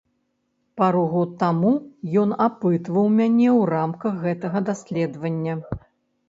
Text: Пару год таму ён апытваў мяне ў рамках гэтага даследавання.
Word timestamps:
Пару 0.79 1.01
год 1.09 1.35
таму 1.43 1.73
ён 2.21 2.29
апытваў 2.47 3.05
мяне 3.19 3.49
ў 3.59 3.69
рамках 3.75 4.13
гэтага 4.25 4.57
даследавання. 4.73 5.53